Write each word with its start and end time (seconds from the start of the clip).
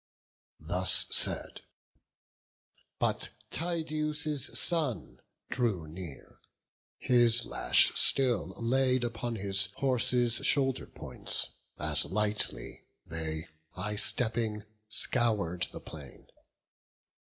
Thus 0.61 1.05
he; 1.25 1.61
but 2.97 3.29
Tydeus' 3.51 4.49
son 4.57 5.19
drew 5.51 5.87
near, 5.87 6.39
his 6.97 7.45
lash 7.45 7.93
Still 7.93 8.55
laid 8.59 9.03
upon 9.03 9.35
his 9.35 9.67
horses' 9.75 10.37
shoulder 10.43 10.87
points; 10.87 11.49
As 11.77 12.05
lightly 12.05 12.81
they, 13.05 13.45
high 13.73 13.95
stepping, 13.97 14.63
scour'd 14.89 15.67
the 15.71 15.79
plain. 15.79 16.25